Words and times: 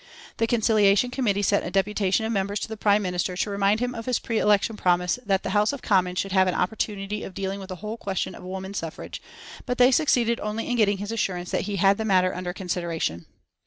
The 0.37 0.47
Conciliation 0.47 1.11
Committee 1.11 1.43
sent 1.43 1.63
a 1.63 1.69
deputation 1.69 2.25
of 2.25 2.31
members 2.31 2.59
to 2.61 2.67
the 2.67 2.75
Prime 2.75 3.03
Minister 3.03 3.37
to 3.37 3.49
remind 3.51 3.79
him 3.79 3.93
of 3.93 4.07
his 4.07 4.17
pre 4.17 4.39
election 4.39 4.75
promise 4.75 5.19
that 5.23 5.43
the 5.43 5.51
House 5.51 5.73
of 5.73 5.83
Commons 5.83 6.17
should 6.17 6.31
have 6.31 6.47
an 6.47 6.55
opportunity 6.55 7.23
of 7.23 7.35
dealing 7.35 7.59
with 7.59 7.69
the 7.69 7.75
whole 7.85 7.97
question 7.97 8.33
of 8.33 8.41
woman 8.41 8.73
suffrage, 8.73 9.21
but 9.67 9.77
they 9.77 9.91
succeeded 9.91 10.39
only 10.39 10.67
in 10.67 10.77
getting 10.77 10.97
his 10.97 11.11
assurance 11.11 11.51
that 11.51 11.65
he 11.69 11.75
had 11.75 11.99
the 11.99 12.03
matter 12.05 12.33
under 12.33 12.51
consideration. 12.51 13.27